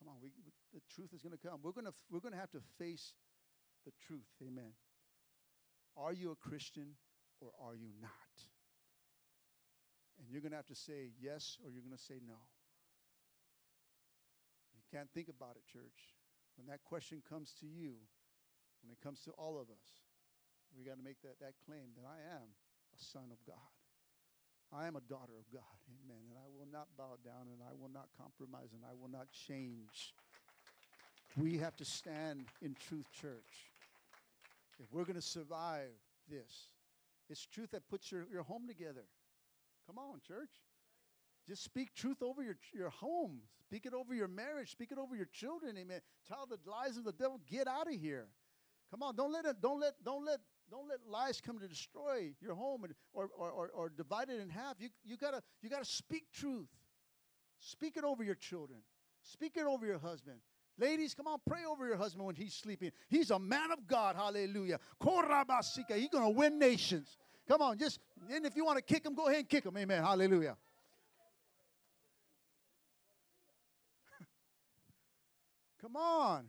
[0.00, 0.30] Come on, we,
[0.72, 1.60] the truth is going to come.
[1.62, 3.12] We're going we're going to have to face
[3.84, 4.28] the truth.
[4.42, 4.72] Amen.
[5.96, 6.96] Are you a Christian
[7.40, 8.10] or are you not?
[10.18, 12.40] And you're going to have to say yes or you're going to say no.
[14.74, 16.15] You can't think about it, church.
[16.56, 18.00] When that question comes to you,
[18.82, 19.86] when it comes to all of us,
[20.76, 22.48] we got to make that, that claim that I am
[22.92, 23.72] a son of God.
[24.72, 25.78] I am a daughter of God.
[26.02, 26.22] Amen.
[26.28, 29.30] And I will not bow down and I will not compromise and I will not
[29.30, 30.14] change.
[31.36, 33.70] We have to stand in truth, church.
[34.80, 35.94] If we're going to survive
[36.28, 36.70] this,
[37.28, 39.04] it's truth that puts your, your home together.
[39.86, 40.50] Come on, church.
[41.48, 43.40] Just speak truth over your, your home.
[43.68, 44.70] Speak it over your marriage.
[44.70, 45.76] Speak it over your children.
[45.78, 46.00] Amen.
[46.28, 48.26] Tell the lies of the devil, get out of here.
[48.90, 50.38] Come on, don't let it, don't let, don't let
[50.70, 54.40] don't let lies come to destroy your home and, or, or, or, or divide it
[54.40, 54.74] in half.
[54.78, 56.68] You, you gotta you gotta speak truth.
[57.58, 58.80] Speak it over your children.
[59.22, 60.38] Speak it over your husband.
[60.78, 62.90] Ladies, come on, pray over your husband when he's sleeping.
[63.08, 64.16] He's a man of God.
[64.16, 64.78] Hallelujah.
[65.00, 65.96] Korabasika.
[65.96, 67.16] He's gonna win nations.
[67.48, 69.76] Come on, just and if you want to kick him, go ahead and kick him.
[69.76, 70.02] Amen.
[70.02, 70.56] Hallelujah.
[75.86, 76.46] Come on.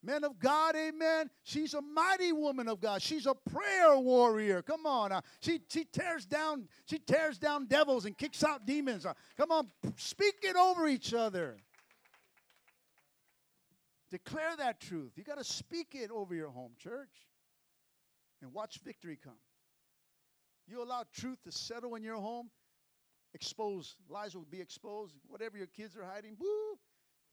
[0.00, 1.28] Men of God, amen.
[1.42, 3.02] She's a mighty woman of God.
[3.02, 4.62] She's a prayer warrior.
[4.62, 5.10] Come on.
[5.10, 9.06] Uh, she, she tears down, she tears down devils and kicks out demons.
[9.06, 11.56] Uh, come on, speak it over each other.
[14.12, 15.10] Declare that truth.
[15.16, 17.10] You got to speak it over your home, church.
[18.40, 19.32] And watch victory come.
[20.68, 22.50] You allow truth to settle in your home,
[23.32, 25.16] expose, lies will be exposed.
[25.26, 26.78] Whatever your kids are hiding, woo,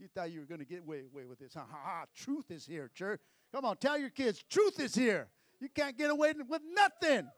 [0.01, 1.53] you thought you were going to get away, away with this.
[1.53, 2.05] Ha, ha, ha.
[2.15, 3.21] Truth is here, church.
[3.53, 5.27] Come on, tell your kids, truth is here.
[5.59, 7.29] You can't get away with nothing.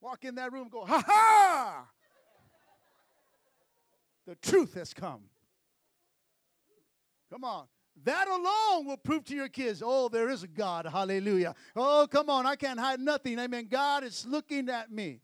[0.00, 1.86] Walk in that room go, ha ha!
[4.26, 5.20] The truth has come.
[7.30, 7.66] Come on.
[8.04, 10.86] That alone will prove to your kids, oh, there is a God.
[10.86, 11.54] Hallelujah.
[11.74, 12.46] Oh, come on.
[12.46, 13.38] I can't hide nothing.
[13.38, 13.68] Amen.
[13.70, 15.20] God is looking at me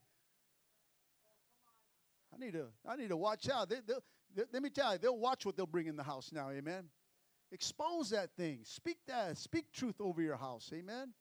[2.43, 3.69] need to, I need to watch out.
[3.69, 6.51] They, they, let me tell you, they'll watch what they'll bring in the house now.
[6.51, 6.85] Amen.
[7.51, 8.61] Expose that thing.
[8.65, 9.37] Speak that.
[9.37, 10.71] Speak truth over your house.
[10.73, 11.13] Amen.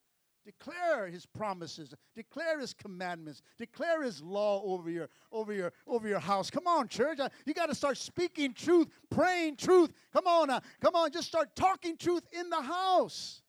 [0.45, 1.93] Declare his promises.
[2.15, 3.41] Declare his commandments.
[3.59, 6.49] Declare his law over your over your over your house.
[6.49, 7.19] Come on, church.
[7.19, 9.91] Uh, you got to start speaking truth, praying truth.
[10.11, 11.11] Come on, uh, come on.
[11.11, 13.43] Just start talking truth in the house,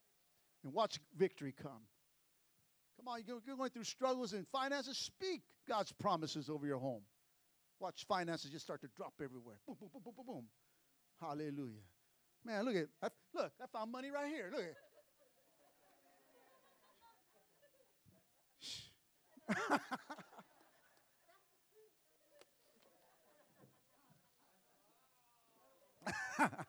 [0.65, 1.81] and watch victory come.
[2.99, 4.99] Come on, you're going through struggles in finances.
[4.99, 7.03] Speak God's promises over your home.
[7.83, 9.57] Watch finances just start to drop everywhere.
[9.67, 10.45] Boom, boom, boom, boom, boom, boom.
[11.21, 11.83] Hallelujah.
[12.45, 14.53] Man, look at I, look, I found money right here.
[14.55, 14.63] Look
[26.39, 26.49] at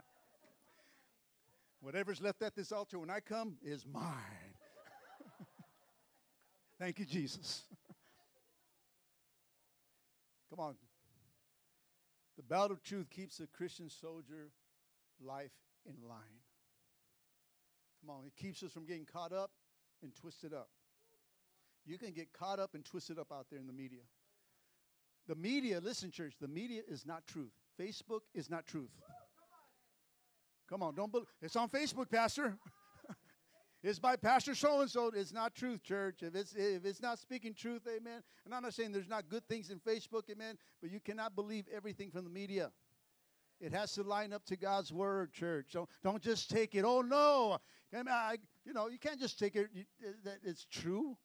[1.82, 4.56] Whatever's left at this altar when I come is mine.
[6.80, 7.62] Thank you, Jesus.
[10.50, 10.76] come on.
[12.38, 14.50] The belt of truth keeps the Christian soldier
[15.24, 15.52] life
[15.86, 16.42] in line.
[18.02, 19.52] Come on, it keeps us from getting caught up
[20.02, 20.70] and twisted up.
[21.86, 24.02] You can get caught up and twisted up out there in the media.
[25.28, 27.52] The media, listen, church, the media is not truth.
[27.80, 28.92] Facebook is not truth.
[30.70, 31.28] Come on, don't believe.
[31.42, 32.58] It's on Facebook, Pastor.
[33.84, 35.12] it's by Pastor so and so.
[35.14, 36.24] It's not truth, church.
[36.24, 38.24] If it's if it's not speaking truth, amen.
[38.46, 40.58] And I'm not saying there's not good things in Facebook, amen.
[40.82, 42.72] But you cannot believe everything from the media.
[43.60, 45.68] It has to line up to God's word, church.
[45.74, 46.86] Don't don't just take it.
[46.86, 47.58] Oh no,
[47.94, 51.18] I, you know you can't just take it uh, that it's true,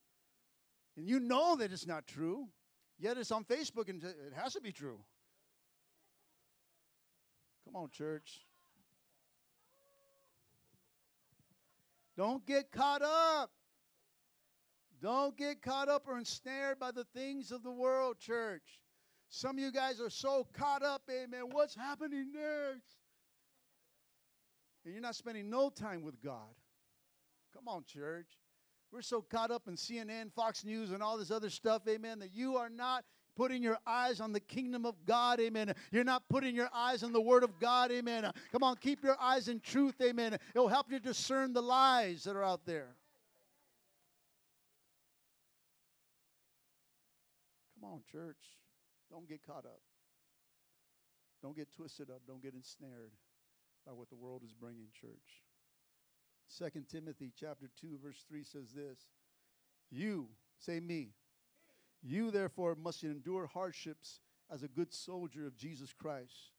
[0.96, 2.48] and you know that it's not true.
[2.98, 4.98] Yet it's on Facebook and it has to be true.
[7.64, 8.47] Come on, church.
[12.18, 13.52] Don't get caught up.
[15.00, 18.82] Don't get caught up or ensnared by the things of the world, church.
[19.28, 21.42] Some of you guys are so caught up, amen.
[21.52, 22.96] What's happening next?
[24.84, 26.56] And you're not spending no time with God.
[27.54, 28.26] Come on, church.
[28.90, 32.34] We're so caught up in CNN, Fox News, and all this other stuff, amen, that
[32.34, 33.04] you are not
[33.38, 35.72] putting your eyes on the kingdom of God, amen.
[35.92, 38.28] You're not putting your eyes on the word of God, amen.
[38.50, 40.36] Come on, keep your eyes in truth, amen.
[40.56, 42.96] It'll help you discern the lies that are out there.
[47.80, 48.58] Come on, church.
[49.08, 49.80] Don't get caught up.
[51.40, 52.22] Don't get twisted up.
[52.26, 53.12] Don't get ensnared
[53.86, 55.44] by what the world is bringing, church.
[56.48, 58.98] Second Timothy chapter 2 verse 3 says this.
[59.90, 60.26] You,
[60.58, 61.10] say me,
[62.02, 64.20] you, therefore, must endure hardships
[64.50, 66.52] as a good soldier of Jesus Christ.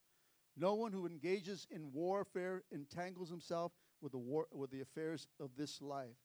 [0.57, 3.71] No one who engages in warfare entangles himself
[4.01, 6.17] with the, war, with the affairs of this life,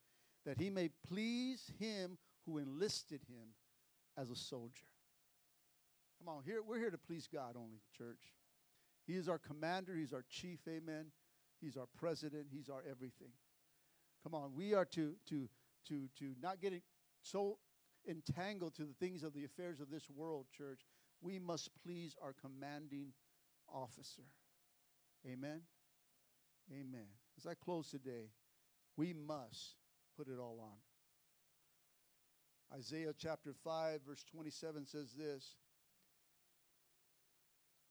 [0.45, 3.49] that he may please him who enlisted him
[4.17, 4.87] as a soldier.
[6.19, 8.33] Come on, here, we're here to please God only, church.
[9.07, 11.07] He is our commander, He's our chief, amen.
[11.61, 13.33] He's our president, He's our everything.
[14.23, 15.49] Come on, we are to, to,
[15.89, 16.73] to, to not get
[17.23, 17.59] so
[18.09, 20.81] entangled to the things of the affairs of this world, church.
[21.21, 23.13] We must please our commanding
[23.73, 24.25] officer.
[25.27, 25.63] Amen.
[26.71, 27.07] Amen.
[27.39, 28.31] As I close today,
[28.97, 29.77] we must
[30.17, 30.79] put it all on.
[32.79, 35.57] Isaiah chapter 5, verse 27 says this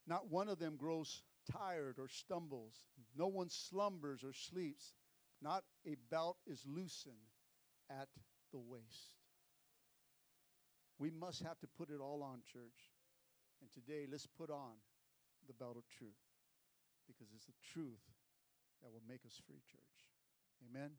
[0.08, 2.76] Not one of them grows tired or stumbles,
[3.16, 4.94] no one slumbers or sleeps,
[5.42, 7.16] not a belt is loosened
[7.90, 8.08] at
[8.52, 9.23] the waist.
[11.04, 12.96] We must have to put it all on, church.
[13.60, 14.80] And today, let's put on
[15.46, 16.16] the belt of truth
[17.06, 18.00] because it's the truth
[18.80, 20.00] that will make us free, church.
[20.64, 20.92] Amen.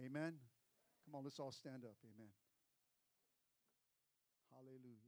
[0.00, 0.40] Amen.
[1.04, 2.00] Come on, let's all stand up.
[2.08, 2.32] Amen.
[4.48, 5.05] Hallelujah.